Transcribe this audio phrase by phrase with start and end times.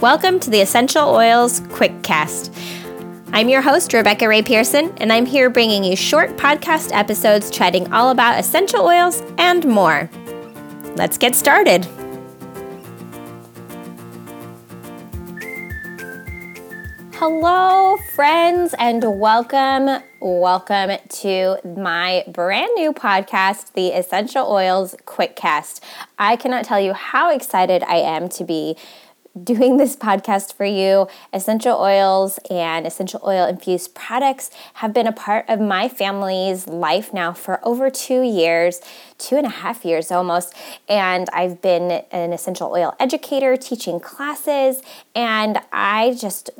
[0.00, 2.52] Welcome to the Essential Oils Quickcast.
[3.32, 7.90] I'm your host, Rebekah Rae Pearson, and I'm here bringing you short podcast episodes chatting
[7.92, 10.10] all about essential oils and more.
[10.96, 11.86] Let's get started.
[17.14, 20.02] Hello, friends, and welcome.
[20.20, 25.80] Welcome to my brand new podcast, the Essential Oils Quickcast.
[26.18, 28.76] I cannot tell you how excited I am to be
[29.42, 31.08] doing this podcast for you.
[31.32, 37.12] Essential oils and essential oil infused products have been a part of my family's life
[37.12, 38.80] now for over two years,
[39.18, 40.54] two and a half years almost.
[40.88, 44.82] And I've been an essential oil educator teaching classes,
[45.14, 46.50] and I just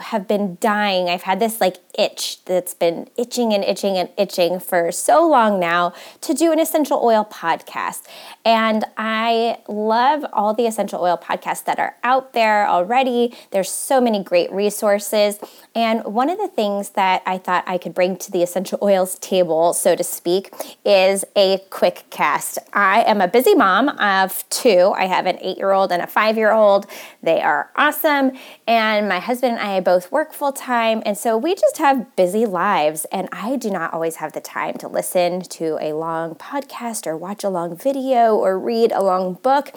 [0.00, 1.08] have been dying.
[1.08, 5.60] I've had this like itch that's been itching and itching and itching for so long
[5.60, 5.92] now
[6.22, 8.02] to do an essential oil podcast.
[8.44, 13.34] And I love all the essential oil podcasts that are out there already.
[13.50, 15.38] There's so many great resources.
[15.74, 19.18] And one of the things that I thought I could bring to the essential oils
[19.18, 20.52] table, so to speak,
[20.84, 22.58] is a quick cast.
[22.72, 24.92] I am a busy mom of two.
[24.96, 26.86] I have an eight year old and a five year old.
[27.22, 28.32] They are awesome.
[28.66, 31.02] And my husband and I both work full time.
[31.04, 33.06] And so we just have busy lives.
[33.12, 37.16] And I do not always have the time to listen to a long podcast or
[37.16, 39.72] watch a long video or read a long book.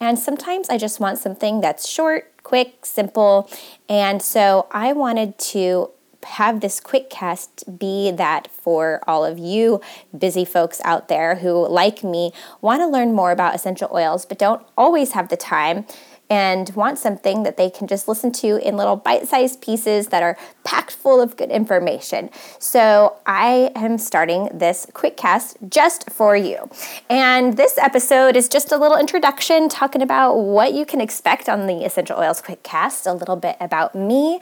[0.00, 3.50] And sometimes I just want something that's short, quick, simple.
[3.88, 5.90] And so I wanted to
[6.24, 9.80] have this quick cast be that for all of you
[10.16, 14.38] busy folks out there who, like me, want to learn more about essential oils but
[14.38, 15.86] don't always have the time
[16.30, 20.22] and want something that they can just listen to in little bite sized pieces that
[20.22, 22.30] are packed full of good information.
[22.58, 26.68] So I am starting this quick cast just for you.
[27.08, 31.66] And this episode is just a little introduction talking about what you can expect on
[31.66, 34.40] the Essential Oils Quick Cast, a little bit about me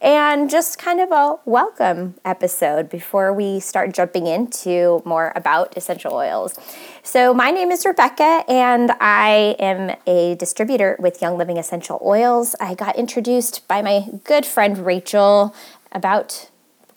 [0.00, 6.14] and just kind of a welcome episode before we start jumping into more about essential
[6.14, 6.58] oils.
[7.02, 12.54] So, my name is Rebekah, and I am a distributor with Young Living Essential Oils.
[12.60, 15.54] I got introduced by my good friend Rachel
[15.92, 16.50] about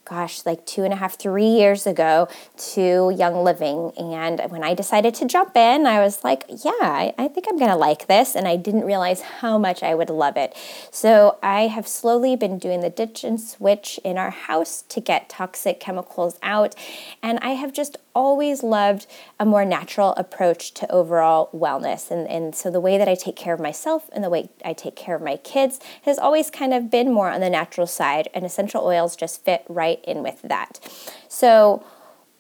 [0.05, 2.27] gosh, like two and a half, three years ago
[2.57, 3.91] to Young Living.
[3.97, 7.57] And when I decided to jump in, I was like, yeah, I, I think I'm
[7.57, 8.35] going to like this.
[8.35, 10.55] And I didn't realize how much I would love it.
[10.91, 15.29] So I have slowly been doing the ditch and switch in our house to get
[15.29, 16.75] toxic chemicals out.
[17.21, 19.07] And I have just always loved
[19.39, 22.11] a more natural approach to overall wellness.
[22.11, 24.73] And, and so the way that I take care of myself and the way I
[24.73, 28.27] take care of my kids has always kind of been more on the natural side,
[28.33, 30.79] and essential oils just fit right in with that.
[31.27, 31.83] So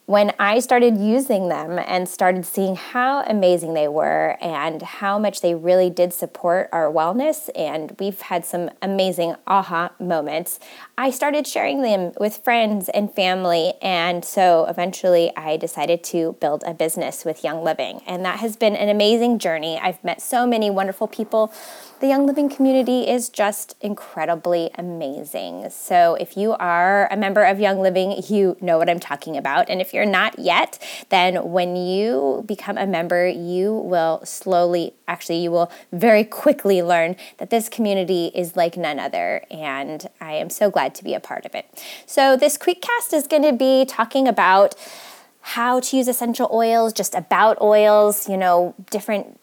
[0.05, 5.39] when I started using them and started seeing how amazing they were and how much
[5.39, 10.59] they really did support our wellness, and we've had some amazing aha moments,
[10.95, 13.73] I started sharing them with friends and family.
[13.81, 18.01] And so eventually I decided to build a business with Young Living.
[18.05, 19.79] And that has been an amazing journey.
[19.81, 21.51] I've met so many wonderful people
[22.03, 25.69] the Young Living community is just incredibly amazing.
[25.69, 29.69] So, if you are a member of Young Living, you know what I'm talking about.
[29.69, 35.37] And if you're not yet, then when you become a member, you will slowly, actually,
[35.37, 39.45] you will very quickly learn that this community is like none other.
[39.49, 41.65] And I am so glad to be a part of it.
[42.05, 44.75] So, this quick cast is going to be talking about
[45.41, 49.39] how to use essential oils, just about oils, you know, different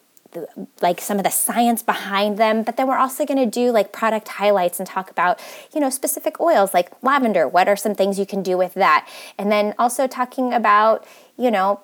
[0.80, 3.92] like some of the science behind them but then we're also going to do like
[3.92, 5.40] product highlights and talk about
[5.74, 9.08] you know specific oils like lavender what are some things you can do with that
[9.36, 11.04] and then also talking about
[11.36, 11.80] you know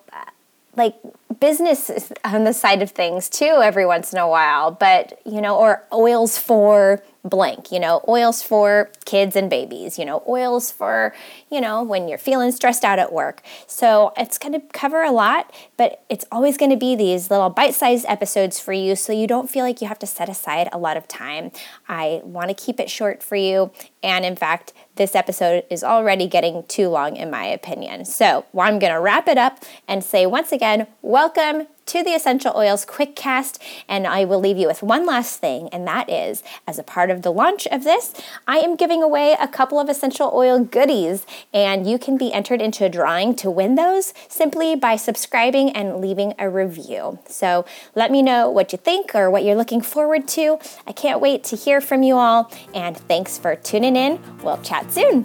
[0.77, 0.95] like
[1.41, 5.57] business on the side of things too every once in a while but you know
[5.57, 11.15] or oils for blank, you know, oils for kids and babies, you know, oils for,
[11.51, 13.43] you know, when you're feeling stressed out at work.
[13.67, 17.51] So it's going to cover a lot, but it's always going to be these little
[17.51, 20.69] bite sized episodes for you so you don't feel like you have to set aside
[20.73, 21.51] a lot of time.
[21.89, 23.71] I want to keep it short for you.
[24.03, 28.05] And in fact, this episode is already getting too long, in my opinion.
[28.05, 32.11] So well, I'm going to wrap it up and say once again, welcome to the
[32.11, 33.63] Essential Oils Quick Cast.
[33.89, 37.11] And I will leave you with one last thing, and that is as a part
[37.11, 38.13] of the launch of this,
[38.47, 42.61] I am giving away a couple of essential oil goodies, and you can be entered
[42.61, 47.21] into a drawing to win those simply by subscribing and leaving a review.
[47.29, 47.65] So
[47.95, 50.59] let me know what you think or what you're looking forward to.
[50.87, 54.19] I can't wait to hear from you all, and thanks for tuning in.
[54.43, 55.25] We'll chat soon.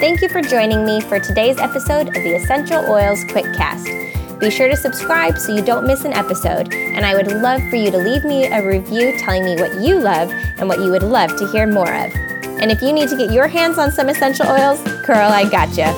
[0.00, 3.86] Thank you for joining me for today's episode of the Essential Oils Quick Cast.
[4.40, 7.76] Be sure to subscribe so you don't miss an episode, and I would love for
[7.76, 11.02] you to leave me a review telling me what you love and what you would
[11.02, 12.10] love to hear more of.
[12.60, 15.92] And if you need to get your hands on some essential oils, girl, I gotcha.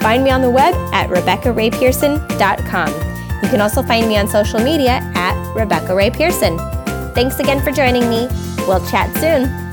[0.00, 3.08] Find me on the web at RebekahRaePearson.com.
[3.42, 6.56] You can also find me on social media at Rebekah Rae Pearson.
[7.14, 8.28] Thanks again for joining me.
[8.68, 9.67] We'll chat soon.